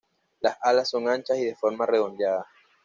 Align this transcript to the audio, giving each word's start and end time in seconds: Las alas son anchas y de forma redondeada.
Las 0.39 0.57
alas 0.63 0.89
son 0.89 1.07
anchas 1.07 1.37
y 1.37 1.45
de 1.45 1.53
forma 1.55 1.85
redondeada. 1.85 2.47